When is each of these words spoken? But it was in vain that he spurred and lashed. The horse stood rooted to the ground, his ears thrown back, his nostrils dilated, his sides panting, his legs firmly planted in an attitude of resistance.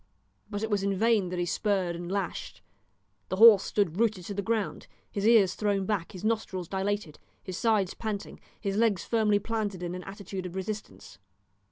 But 0.49 0.63
it 0.63 0.71
was 0.71 0.81
in 0.81 0.95
vain 0.97 1.29
that 1.29 1.37
he 1.37 1.45
spurred 1.45 1.95
and 1.95 2.11
lashed. 2.11 2.63
The 3.29 3.35
horse 3.35 3.61
stood 3.61 3.99
rooted 3.99 4.25
to 4.25 4.33
the 4.33 4.41
ground, 4.41 4.87
his 5.11 5.27
ears 5.27 5.53
thrown 5.53 5.85
back, 5.85 6.13
his 6.13 6.23
nostrils 6.23 6.67
dilated, 6.67 7.19
his 7.43 7.55
sides 7.59 7.93
panting, 7.93 8.39
his 8.59 8.77
legs 8.77 9.05
firmly 9.05 9.37
planted 9.37 9.83
in 9.83 9.93
an 9.93 10.03
attitude 10.05 10.47
of 10.47 10.55
resistance. 10.55 11.19